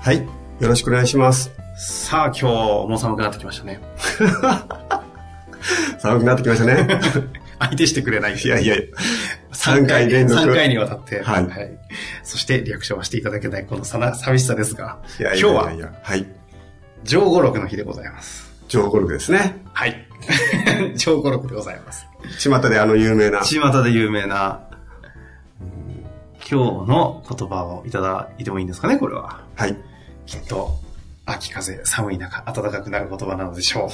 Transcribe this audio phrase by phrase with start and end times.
[0.00, 0.18] はい。
[0.60, 1.50] よろしくお願いします。
[1.76, 2.44] さあ今日
[2.88, 3.80] も寒くなってきましたね
[6.00, 7.00] 寒くなってきましたね。
[7.58, 8.76] 相手してくれないいやいや、
[9.52, 10.40] 3回連続。
[10.42, 11.48] 3回にわたって、はい
[12.22, 15.92] そしてリアクションはしていただけないこのさな寂しさですが、いやい今日はやいやいや。
[16.02, 16.26] はい。
[17.04, 18.52] 上五六の日でございます。
[18.68, 19.62] 上ゴルフですね。
[19.72, 20.06] はい。
[20.96, 22.06] 上五六でございます。
[22.38, 23.40] 巷であの有名な。
[23.42, 24.67] 巷で有名な、
[26.50, 29.44] 今日の言葉をいただいてもいいんですかね、これは。
[29.54, 29.76] はい。
[30.24, 30.78] きっと、
[31.26, 33.90] 秋風、寒い中、暖かくなる言葉なのでしょ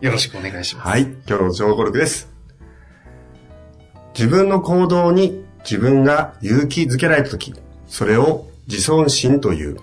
[0.00, 0.04] う。
[0.04, 0.88] よろしくお願いします。
[0.88, 1.04] はい。
[1.26, 2.28] 今日の上ゴルフです。
[4.14, 7.54] 自分の行動に自分が勇気づけられたとき、
[7.86, 9.78] それを自尊心という。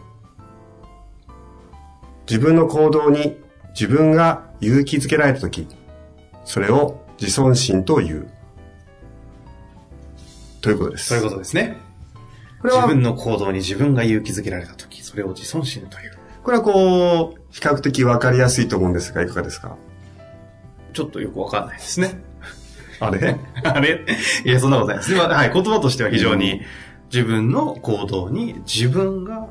[2.30, 5.68] 自分の行動に自分が勇気づけられたとき、
[6.46, 8.30] それを自尊心という。
[10.62, 11.06] ということです。
[11.08, 11.78] そういうことですね。
[12.62, 16.18] これは自分の行動に自分が勇気づけられたとき、それを自尊心という。
[16.44, 19.78] これはこう、比較的わかりやすいと思うんですが、いかがですか？
[20.94, 22.20] ちょっとよくわかんないですね。
[23.00, 23.38] あれ？
[23.64, 24.06] あれ？
[24.46, 25.14] いや、そんなことないです。
[25.16, 26.62] まあはい、言葉としては非常に
[27.12, 29.48] 自分の行動に自分が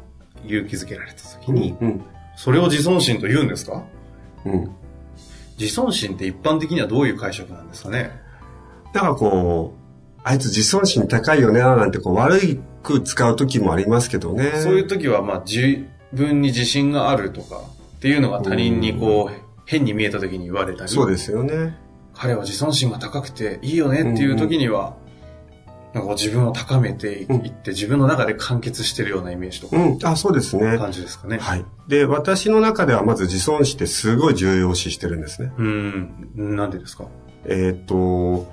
[0.47, 2.03] 勇気づけられたときに、うん。
[2.37, 3.85] それを自尊心と言うんですか？
[4.45, 4.71] うん。
[5.59, 8.11] 自尊心って一般的にはどういう解釈なんですかね？
[8.93, 9.78] だからこう、
[10.29, 14.53] あいつ自尊心高いよね、なんてこう悪く使う時もありますけどね。
[14.63, 17.63] そういう時は、まあ、自分に自信があるとか
[17.97, 21.79] っていうのが他人にこう、変に見えた時に言われたり、そうですよね。
[22.13, 24.97] 彼は自尊心が高くていいよねっていう時には、
[25.95, 29.99] なんか自分を高めていって、自分の中で完結してるようなイメージとか、うん。
[30.03, 30.77] あ、そうですね。
[30.77, 31.39] 感じですかね。
[31.39, 31.65] はい。
[31.89, 35.53] で、私の中ではまず自尊心ってすごい重要視してるんですね。
[35.57, 37.07] うん、なんでですか？
[37.47, 38.47] えっ、と、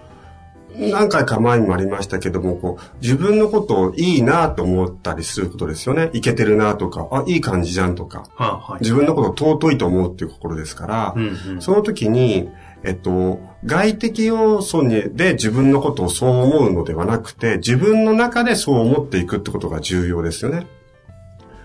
[0.78, 6.10] 何回か前にもありましたけども、こう、自分のことをいいなと思ったりすることですよね。
[6.14, 8.24] いけてるなとか、あ、いい感じじゃんとか。
[8.36, 8.82] はあ、はい。
[8.82, 12.50] 自分のことを尊いと思うっていう心ですから、うんうん、その時に、
[12.84, 20.68] えっと、外的要素にで自分のことをそう思うのではなくて、自分の中でそう思っていくってことが重要ですよね。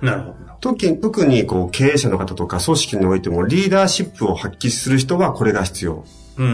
[0.00, 0.34] なるほど。
[0.60, 6.04] 特特にこう経営者の方とか組織においてもリーダーシップを発揮する人はこれが必要。
[6.40, 6.52] うんう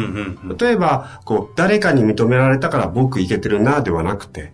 [0.49, 0.57] んうん。
[0.59, 4.53] 例えば、こう、誰かに認められたから僕いけてるなではなくて、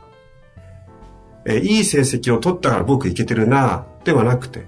[1.44, 4.66] えーいい成績を取ったから僕いけてるなではなくて、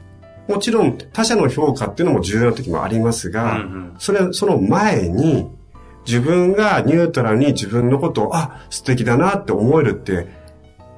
[0.49, 5.51] もちろん他者の評価っていうのも重要な時もありますが、うんうんそれ、その前に、
[6.07, 10.29] 自分がニュートラルに自分のことを、あ、素敵だなって思えるって、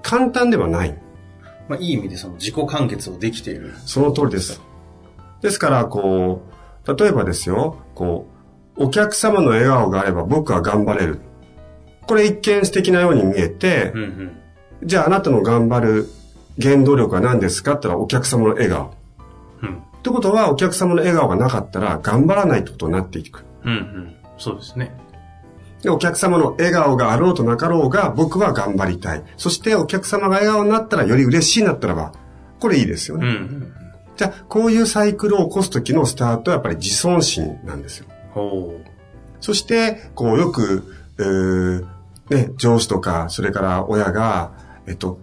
[0.02, 0.98] 簡単ではない。
[1.68, 3.74] まあ、いい意味でその自己完結をできている。
[3.84, 4.60] その通りです。
[5.42, 6.42] ですから、こ
[6.86, 8.35] う、例えばですよ、こう、
[8.76, 11.20] お客様の笑顔があれば僕は頑張れる。
[12.06, 14.36] これ一見素敵なように見えてうん、うん。
[14.84, 16.08] じゃああなたの頑張る
[16.60, 18.94] 原動力は何ですかって言ったらお客様の笑顔。
[19.62, 19.76] うん。
[19.76, 23.44] ってことはお客様の笑顔がなかったら頑張らないってことになっていく。
[23.64, 24.16] うんうん。
[24.38, 24.94] そうですね。
[25.82, 29.22] で、お客様の笑顔があろうとなかろうが僕は頑張りたい。
[29.36, 32.12] そしてお客様が笑顔になったらより嬉しいなったらば、
[32.60, 33.26] これいいですよね。
[33.26, 33.72] うんうん。
[34.16, 38.06] じゃあ、こういうサイクルを起こす時のスタートはやっぱり自尊心なんですよ。
[39.40, 40.84] そして、こうよく、
[41.18, 41.86] えー
[42.30, 44.52] ね、上司とか、それから親が、
[44.86, 45.18] えっと、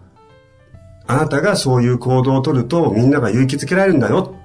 [1.05, 4.35] あなたがそういう行動をとるとみんなが勇気づけられるんだよ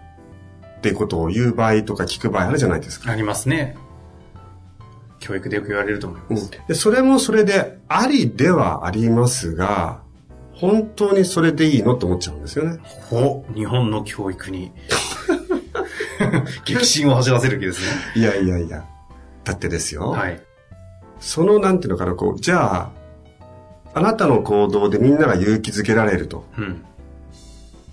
[0.79, 3.11] ってことを言う場合とか聞く場合あるじゃないですか。
[3.11, 3.77] ありますね。
[5.21, 6.51] 教育でよく言われると思います。
[6.69, 10.01] でそれもそれでありではありますが、
[10.53, 12.79] 本当にそれでいいのって思っちゃうんですよね。
[13.09, 14.73] ほ日本の教育に
[16.65, 17.87] 激震を走らせる気ですね。
[18.17, 18.85] いやいやいや。
[19.45, 20.11] だってですよ。
[20.11, 20.41] はい。
[21.21, 22.91] その、なんていうのかな、こう、じゃあ、
[23.95, 26.45] あなたの行動でみんなが勇気づけられると。
[26.57, 26.85] うん。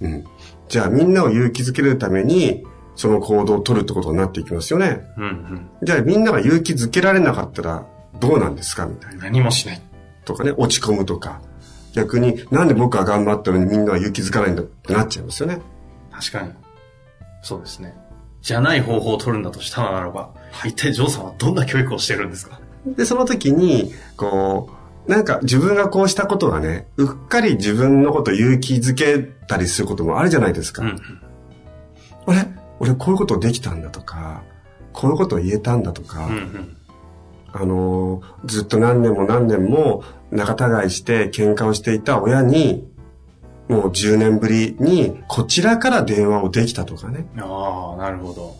[0.02, 0.24] うん。
[0.68, 2.64] じゃあみんなを勇気づけるために、
[2.96, 5.08] その行動を取るってことになっていきますよね。
[5.18, 5.70] うんうん。
[5.84, 7.86] じゃあみんなが勇気づけられなかったら
[8.20, 9.24] どうなんですかみたいな。
[9.26, 9.82] 何もしない。
[10.26, 11.42] とかね、落ち込むとか。
[11.94, 15.62] 逆になんで僕は頑張ったのにみんなは勇気づかないんだってなっちゃいますよね。
[16.12, 16.52] 確かに。
[17.42, 17.96] そうですね。
[18.46, 20.30] じゃない方法を取るんだとしたならば、
[20.66, 22.60] 一体ジョーさんはどんな教育をしてるんですか？
[22.86, 24.70] で、その時に、こ
[25.08, 30.84] う、なんか自分がこうしたことがね、うっかり自分のことを勇気づけたりすることもあるじゃないですか。
[30.84, 30.96] うん。
[32.28, 32.48] あれ？
[32.80, 34.44] 俺こういうことできたんだとか、
[34.94, 36.78] こういうことを言えたんだとか、うんうん。
[37.52, 42.88] あのーずっと何年も何年も仲違いして喧嘩をしていた親に、
[43.68, 47.26] もう10年ぶりにこちらから電話をできたとかね。
[47.38, 48.56] ああ、なるほど。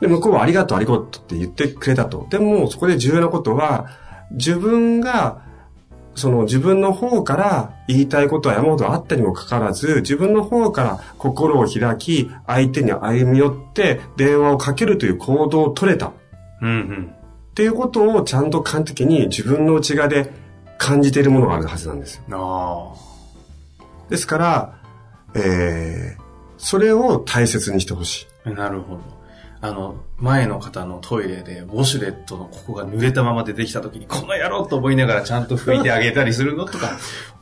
[0.00, 2.26] で、向こうはありがとうありがとうって言ってくれたと。
[2.30, 3.88] でも、そこで重要なことは、
[4.32, 5.42] 自分が、
[6.14, 16.12] その自分の方から言いたいことは山ほどあったにもかかわらず、自分の方から心を開き、相手に歩み寄って電話をかけるという行動を取れた。
[16.60, 17.14] うんうん。
[17.50, 20.32] っていうことをちゃんと完璧に自分の内側で
[20.78, 22.22] 感じているものがあるはずなんですよ。
[22.30, 23.11] あ
[24.12, 24.74] ですから、
[25.34, 26.22] えー、
[26.58, 28.26] それを大切にしてほしい。
[28.44, 29.00] あ、なるほど。
[29.62, 36.98] あの、前の方のトイレで、ウォシュレットのここが濡れたまま出てきた時に、この野郎と思いながらちゃんと拭いてあげたりするのとか、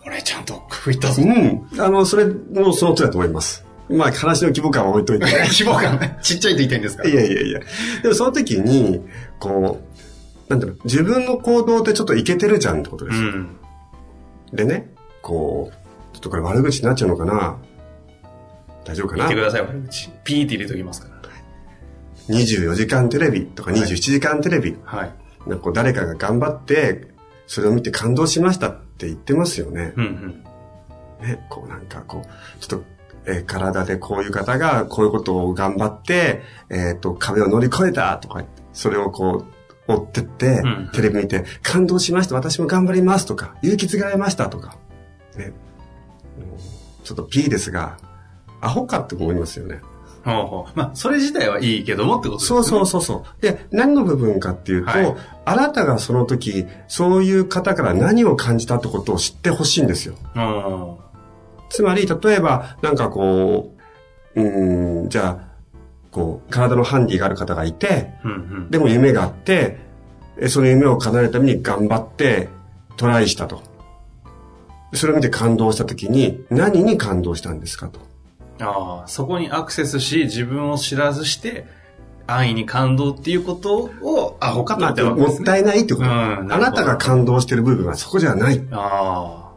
[0.07, 1.23] 俺ちゃんと拭いたぞ。
[1.23, 1.67] うん。
[1.81, 3.65] あの、それもその通りだと思います。
[3.89, 5.25] まあ、話の規模感は置いといて。
[5.51, 6.19] 規模感ね。
[6.23, 7.09] ちっちゃいと言いたいんですか？
[7.09, 7.61] いやいやいや。
[8.03, 9.01] でもその時に、
[9.41, 9.81] こ
[10.49, 13.29] う、なんだろう、自分の行動ってちょっといけてるじゃんってことですよ。
[13.31, 13.57] うん。
[14.53, 14.91] でね、
[15.23, 15.80] こう、
[16.21, 17.57] っとこれ悪口になっちゃうのかな？
[18.85, 19.25] 大丈夫かな？
[19.25, 20.11] 言ってください、悪口。
[20.25, 21.21] ピーって入れときますから。
[22.29, 24.77] ?24 時間テレビとか27時間テレビ。
[24.85, 25.15] はい。
[25.49, 27.09] なんかこう誰かが頑張って、
[27.49, 29.95] それを見て感動しましたって言ってますよね。
[29.97, 30.45] うん
[31.21, 31.27] うん。
[31.27, 32.87] ね、こうなんかこう、ちょっと、
[33.27, 39.45] えー体でこういう方がこういうことを頑張って、えっ、と、壁を乗り越えたとかそれをこ
[39.89, 44.77] う、追ってって、うんテレビ見て、感動しました、私も頑張りますとか、勇気づけられましたとか、
[45.37, 45.53] ね。
[46.39, 47.99] うんちょっと P ですが、
[48.61, 49.81] アホかって思いますよね。
[50.25, 50.79] ほうほう。
[50.79, 52.63] まあ、それ自体はいいけどもってことですね。
[52.63, 53.43] そうそうそうそう。
[53.43, 55.17] で、何の部分かっていうと、はい
[55.47, 60.15] あなたがその時、そういう方から何を感じたってことを知ってほしいんですよ。
[60.37, 60.97] うん。
[61.71, 63.75] つまり、例えば、なんかこ
[64.37, 65.49] う、うーん、じゃあ、
[66.13, 68.71] こう、体のハンディがある方がいて、うんうん。
[68.71, 69.81] でも夢があって、
[70.37, 72.49] えその夢を叶えるために頑張って
[72.97, 73.70] トライしたと。
[74.93, 78.01] それを見て感動した時に、何に感動したんですかと。
[78.61, 81.67] ああ、そこにアクセスし、自分を知らずして、
[82.27, 85.39] 安易に感動っていうことをアホかと言ってるわけですね。
[85.39, 86.07] もったいないってこと。
[86.07, 88.65] うんあなたが感動してる部分はそこじゃない。
[88.71, 89.51] あ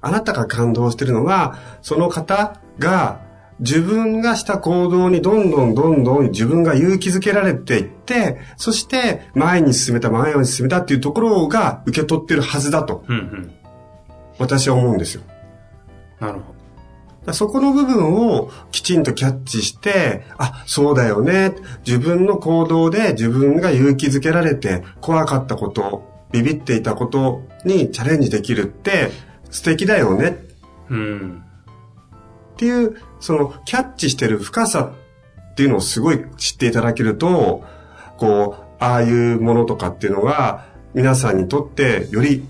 [0.00, 3.20] あなたが感動してるのは、その方が
[3.60, 13.12] 自分がした行動にどんどんどんどん自分が勇気づけられていって、そして前に進めた前に進めたっていうところが受け取ってるはずだとあ。
[13.12, 13.52] うんうん。
[14.42, 15.22] 私は思うんですよ。
[16.20, 16.52] なるほだか
[17.26, 21.54] らそこの部分をきちんとキャッチして、あ、そうだよね。
[21.86, 29.10] 自分の行動で自分が勇気づけられて怖かったこと、ビビっていたことにチャレンジできるって
[29.50, 30.38] 素敵だよね。
[30.90, 30.96] ど。
[30.96, 31.44] うん。
[32.54, 34.92] っていう、その、キャッチしてる深さ
[35.52, 37.64] っていうのをすごい知っていただけると、
[38.18, 42.44] こう、ああいうものとかっていうのが、皆さんにとってより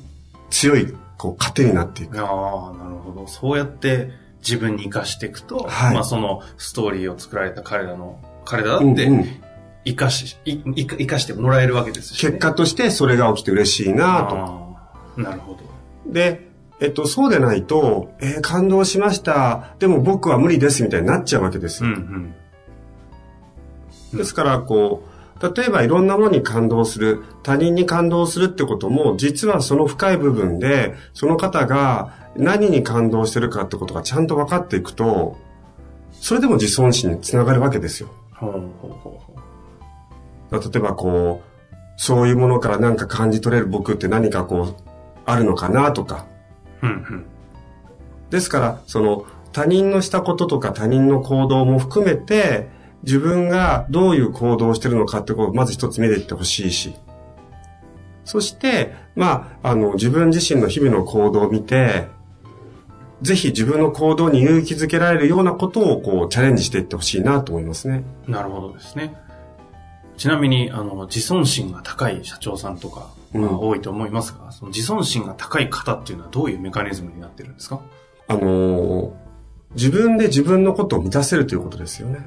[0.50, 2.18] 強い、こう、糧になっていく。
[2.18, 3.28] ああ、なるほど。
[3.28, 9.42] そうやって自分に活かしていくと、はいまあそのストーリーを作られた彼らの、彼らだってうんうん
[9.84, 12.32] 生かし、生かしてもらえるわけですし、ね。
[12.32, 14.24] 結果としてそれが起きて嬉しいな
[15.16, 15.20] と。
[15.20, 15.60] なるほど。
[16.12, 16.48] で、
[16.80, 19.74] えっと、そうでないと、えー感動しました。
[19.78, 21.90] でも僕は無理ですみたいになっちゃうわけですよ。
[21.90, 22.34] うん
[24.12, 24.18] うん。
[24.18, 25.11] ですから、こう、
[25.42, 35.36] 例えばいろんなものに感動する、他人に感動するってことも、実はその深い部分で、その方が何に感動してるかってことがちゃんと分かっていくと、
[36.12, 38.08] それでも自尊心につながるわけですよ。
[40.52, 41.52] 例えばこう、
[41.96, 44.74] そういうものから何か感じ取れる僕って何かこう、
[45.26, 46.26] あるのかなとか。
[48.30, 52.68] ですから、その他人のしたこととか他人の行動も含めて、
[53.02, 56.94] 自分がどういう行動をしてるのかってことをまず一つ見ていってほしいし。
[58.24, 62.06] そして、まあ、あの、自分自身の日々の行動を見て、
[63.20, 68.04] ぜひ自分の行動に勇気づけられるようなことをこうチャレンジしていってほしいなと思いますね。
[68.26, 69.14] なるほどですね。
[70.16, 77.80] ちなみに、あの、自尊心が高い社長さんとか、まあうん多いと思いますが、その自尊心が高い方っていうのはどういうメカニズムになってるんですか？
[78.28, 79.10] あのー
[79.74, 82.26] 自分で自分のことを満たせるということですよね。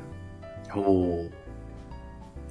[0.75, 1.29] おお。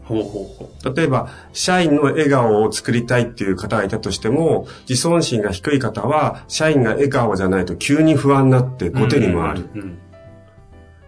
[0.05, 0.95] ほうほうほう。
[0.95, 9.69] 例えば、社員の笑顔を作りたいっていう方がいたとしても、自尊心が低い方は、社員が笑顔じゃないと急に不安になって後手に回る。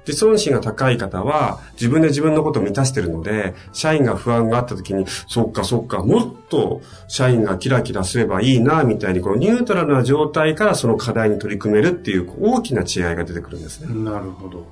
[0.07, 13.89] 自尊心が高い方は、自分で自分のことを満たしてるので、社員が不安があった時に、そっかそっか、もっと社員がキラキラすればいいな、みたいに、このニュートラルな状態からその課題に取り組めるっていう大きな違いが出てくるんですね。
[13.91, 14.65] うんなるほど。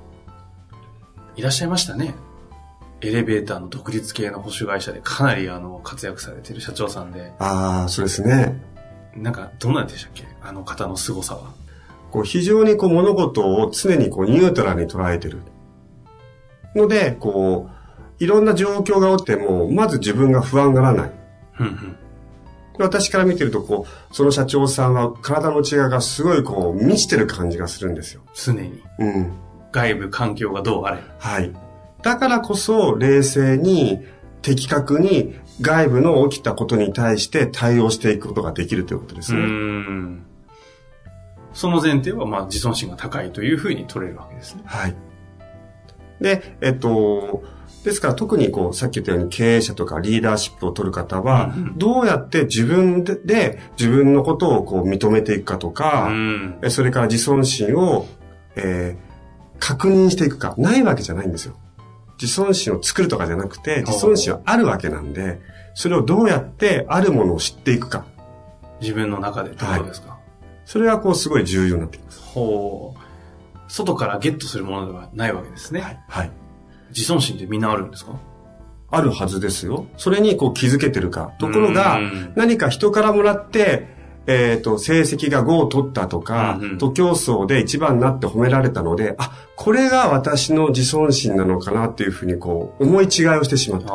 [1.35, 2.15] いらっしゃいましたね。
[3.01, 8.61] エレベーターの独立系の保守会社でかなりあの活躍されてる社長さんで、ああ、そうですね。
[9.15, 10.25] なんかどうなんでしたっけ？
[10.41, 11.53] あの方の凄さは。
[12.11, 15.41] こう非常にこう物事を常にこうニュートラルに捉えてる。
[16.75, 21.11] ので、こう、いろんな状況が起きても、まず自分が不安がらない。
[21.59, 21.97] うんうん
[22.77, 28.21] 私から見てると、こう、その社長さんは体の違いがすごいこう、満ちてる感じがするんですよ。
[28.33, 28.83] 常に。
[28.99, 29.31] うん。
[29.71, 31.01] 外部環境がどうあれ。
[31.17, 31.53] はい。
[32.05, 33.99] だからこそ、冷静に、
[34.43, 39.39] 的確に、外部の起きたことに対して対応していくことができるということですね。
[39.41, 40.25] ん。
[41.55, 44.61] その前提は、まあ、自尊心が高いというふうに取れるわけですね。
[44.65, 44.95] はい。
[46.21, 47.43] で、えっと、
[47.83, 56.11] ですから特にこう、さっき言ったように経営者とかリーダーシップを取る方は、どうやって自分でで自分のことをこう認めていくかとか、
[56.69, 58.05] それから自尊心を、
[58.55, 59.05] えー
[59.59, 60.53] 確認していくか。
[60.57, 61.55] ないわけじゃないんですよ。
[62.25, 65.39] 自尊心を作るとかじゃなくて、自尊心はあるわけなんで、
[65.75, 68.05] それをどうやってあるものを知っていくか。
[68.81, 70.17] 自分の中でってことですか？
[70.65, 72.19] それはこうすごい重要になってきます。
[72.21, 72.99] ほう。
[73.71, 75.81] 外からゲットするものではないわけですね。
[75.81, 76.03] はい。
[76.07, 76.31] はい。
[76.89, 78.19] 自尊心ってみんなあるんですか？
[78.89, 79.85] あるはずですよ。
[79.97, 81.33] それにこう気づけてるか。
[81.39, 83.94] ところがうん、何か人からもらって、
[84.27, 93.93] えっ、と、成績が5を取ったとか、うんうん徒競走で一番になって褒められたので、あ、これが私の自尊心なのかなっていうふうにこう、思い違いをしてしまった。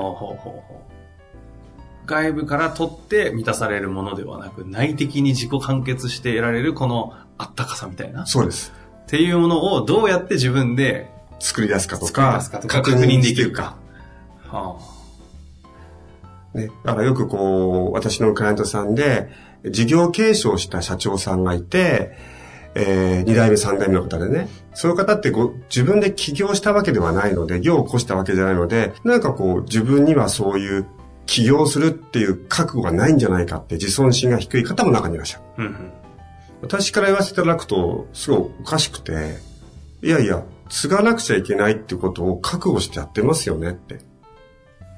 [2.06, 8.22] 外部から取って満たされるものではなく、内的に自己完結して得られるこのあったかさみたいな。
[8.22, 8.72] っそうです。
[9.06, 11.10] ていうものをどうやって自分で
[11.40, 13.76] 作り出すかとか、確認できるか。
[14.46, 14.76] は
[16.54, 16.71] ね。
[16.85, 19.28] だからよくこう、私のクライアントさんで、
[19.64, 22.16] 事業継承した社長さんがいて、
[22.75, 24.49] えー、2代目、3代目の方でね。
[24.75, 30.87] そういう方ってこう、自分で起業したわけではないので、業を起こしたわけじゃないので、なんかこう、自分にはそういう
[31.26, 35.45] 起業するっていう覚悟がないんじゃないかって自尊心が低い方も中にいらっしゃる。
[35.59, 35.92] あ、うんうん。
[36.62, 39.38] 私から言わせていただくと、すごいおかしくて、
[40.02, 43.99] いやいや、継がなくちゃいけないってことを覚悟してやってますよねって。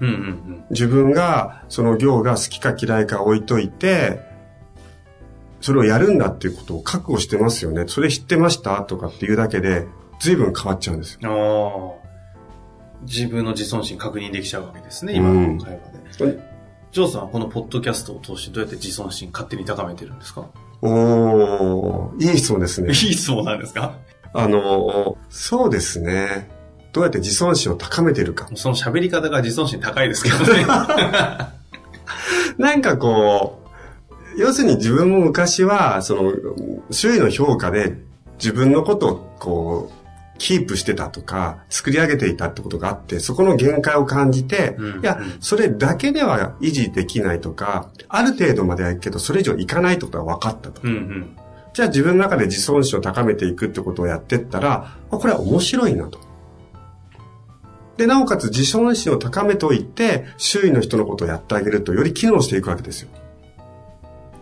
[0.02, 0.64] うんうんうん。
[0.71, 4.21] 自分がその業が好きか嫌いか置いといて、
[5.61, 7.85] それをやるんだっていうことを覚悟してますよね。
[7.87, 9.87] それ知ってましたとかっていうだけで、
[10.21, 11.99] 随分変わっちゃうんですよ。
[13.02, 15.78] 自分の自尊心確認できちゃうわけですね、今の会
[16.18, 16.38] 話で。
[16.92, 20.47] ジョーさんはこのポッドキャストを通してどうやって自尊心勝手に高めてるんですか？
[20.82, 22.94] おー、いい質問ですね いい。
[22.94, 23.94] 質問なんですか？
[24.35, 26.50] あの、そうですね。
[26.92, 28.49] どうやって自尊心を高めてるか。
[28.54, 30.66] その喋り方が自尊心高いですけどね。
[32.58, 33.62] なんかこ
[34.37, 36.32] う、要するに自分も昔は、その、
[36.90, 37.99] 周囲の評価で
[38.38, 40.02] 自分のことをこう、
[40.38, 50.82] キープしてたとか、作り上げていたってことがあって、そこの限界を感じて、うんいやうん、それだけでは維持できないとか、ある程度まではいくけど、それ以上いかないってことが分かったと。
[50.82, 51.37] うんうん。
[51.72, 56.18] じゃあ自分の中で自尊心を高めていくってことをやってったら、あこれは面白いなと。
[57.96, 63.11] で、なおかつ自尊心を高めておいて、周囲の人のことをやってあげるとより機能していくわけですよ。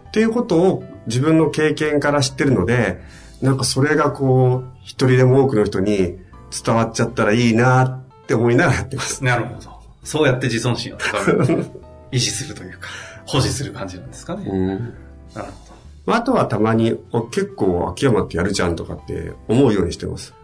[0.08, 3.00] っていうことを自分の経験から知ってるので、
[3.42, 6.18] なんかそれがこう、一人でも多くの人に
[6.64, 7.84] 伝わっちゃったらいいな
[8.22, 9.24] って思いながらやってます。
[9.24, 9.80] なるほど。
[10.04, 11.66] そうやって自尊心を高める。
[12.12, 12.88] 維持するというか、
[13.24, 14.44] 保持する感じなんですかね。
[14.44, 14.94] うん
[15.34, 15.74] なるほ
[16.06, 16.14] ど。
[16.14, 20.34] あとはたまに、あ結構秋山ってやるじゃんとかって思うようにしてます。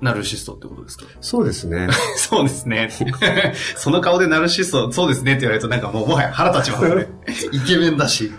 [0.00, 1.04] ナルシストってことですか？
[1.20, 1.88] そうですね。
[2.16, 2.90] そうですね。
[3.76, 7.06] その顔でナルシスト、そうですねって言われるとなんかもうもはや腹立ちますね。
[7.52, 8.32] イケメンだし、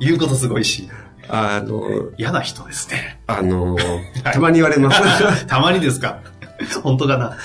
[0.00, 0.88] 言うことすごいし、
[1.28, 3.20] あの、嫌な人ですね。
[3.26, 3.76] あの、
[4.24, 5.46] たまに言われます。
[5.46, 6.20] たまにですか？
[6.82, 7.36] 本当かな？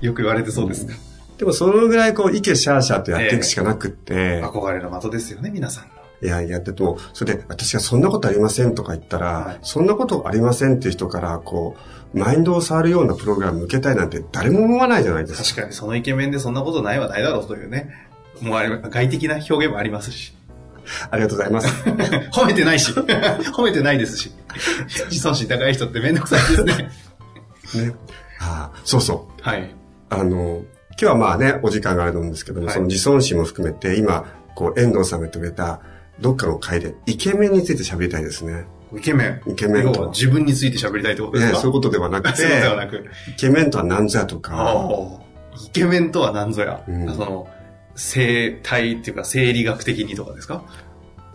[0.00, 0.86] よく言われてそうです。
[0.86, 0.92] か、
[1.38, 5.84] でもそのぐらいこう、イケシャーシャーとやっていくしかなくって、憧れの的ですよね、皆さん
[6.22, 6.28] の。
[6.28, 11.76] いや、やってても、それで私がそんなことありませんとか言ったら、はいそんなことありませんっていう人から、こ
[12.14, 15.44] う、マインドを触るようなプログラム受けたいなんて誰も思わないじゃないですか。
[15.44, 17.90] 確かにそのイケメンでそんなことないはないだろうというね。
[18.40, 20.34] もうあれ、外的な表現もありますし。
[21.10, 21.68] ありがとうございます。
[22.32, 22.92] 褒めてないし。
[22.94, 24.32] 褒めてないですし。
[25.10, 26.90] 自尊心高い人ってめんどくさいですね。
[27.86, 27.94] ね。
[28.40, 29.42] ああそうそう。
[29.42, 29.74] はい。
[30.10, 35.80] あの、今日はまあね、お時間があると思うんですけども、はいその自尊心も含めて、今、こう、遠藤さんが言ってくれた、
[36.20, 38.64] どっかの回で、イケメンについて喋りたいですね。
[38.96, 39.42] イケメン。
[39.50, 41.52] イケメンと要は自分について喋りたいってことですか？
[41.54, 43.04] ねそういうことではなくて、そうではなく。
[43.28, 45.20] イケメンとは何ぞやとか、
[45.66, 46.82] イケメンとは何ぞや？
[46.86, 47.48] うんその、
[47.94, 50.64] 生態っていうか生理学的にとかですか？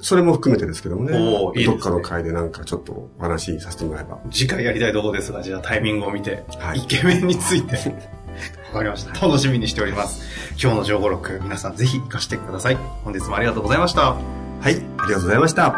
[0.03, 1.15] それも含めてですけどもね、
[1.55, 4.19] いいねどっかの回でなんかちょっっとお話しさせてもらえば。
[4.31, 7.75] 次回やりたいところですが、じゃあタイミングを見て、はいイケメンについて。
[8.73, 9.13] わかりました。
[9.27, 10.23] 楽しみにしております。
[10.59, 12.75] 今日の情報録、皆さんぜひ活かしてください。
[13.03, 14.40] 本日もありがとうございました。
[14.61, 15.71] はい、ありがとうございました。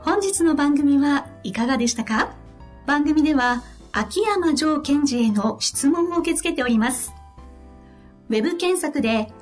[0.00, 2.36] 本日の番組はいかがでしたか？
[2.86, 7.12] 番組では秋山城賢治への質問を受け付けております。
[8.28, 9.32] ウェブ検索で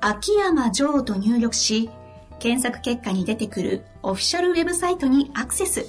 [0.00, 1.90] 秋山城と入力し、
[2.38, 5.84] 検索結果に出てくるオフィシャルウェブサイトにアクセス。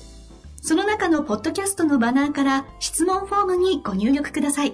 [0.62, 4.74] その中のポッドキャストのバナーから質問フォームにご入力ください。